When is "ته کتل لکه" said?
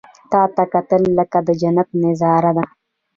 0.55-1.39